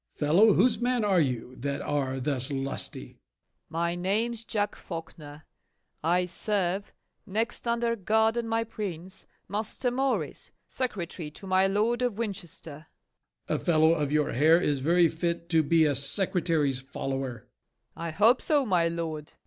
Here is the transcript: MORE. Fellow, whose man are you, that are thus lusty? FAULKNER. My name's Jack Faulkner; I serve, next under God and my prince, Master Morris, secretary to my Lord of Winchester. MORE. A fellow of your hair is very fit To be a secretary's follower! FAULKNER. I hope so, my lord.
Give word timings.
MORE. 0.01 0.17
Fellow, 0.27 0.53
whose 0.53 0.81
man 0.81 1.03
are 1.05 1.19
you, 1.21 1.55
that 1.57 1.79
are 1.79 2.19
thus 2.19 2.49
lusty? 2.49 3.09
FAULKNER. 3.09 3.19
My 3.69 3.93
name's 3.93 4.43
Jack 4.43 4.75
Faulkner; 4.75 5.43
I 6.03 6.25
serve, 6.25 6.91
next 7.27 7.67
under 7.67 7.95
God 7.95 8.35
and 8.35 8.49
my 8.49 8.63
prince, 8.63 9.27
Master 9.47 9.91
Morris, 9.91 10.49
secretary 10.65 11.29
to 11.29 11.45
my 11.45 11.67
Lord 11.67 12.01
of 12.01 12.17
Winchester. 12.17 12.87
MORE. 13.47 13.57
A 13.59 13.59
fellow 13.59 13.91
of 13.93 14.11
your 14.11 14.31
hair 14.31 14.59
is 14.59 14.79
very 14.79 15.07
fit 15.07 15.49
To 15.49 15.61
be 15.61 15.85
a 15.85 15.93
secretary's 15.93 16.81
follower! 16.81 17.45
FAULKNER. 17.93 17.97
I 18.07 18.09
hope 18.09 18.41
so, 18.41 18.65
my 18.65 18.87
lord. 18.87 19.33